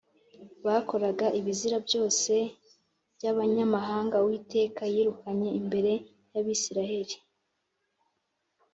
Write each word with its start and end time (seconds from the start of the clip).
bakoraga 0.65 1.25
ibizira 1.39 1.77
byose 1.87 2.33
by’abanyamahanga 3.15 4.15
Uwiteka 4.23 4.81
yirukanye 4.93 5.49
imbere 5.59 5.91
y’Abisirayeli 6.33 7.15